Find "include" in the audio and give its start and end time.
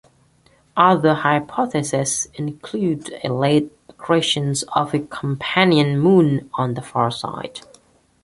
2.33-3.13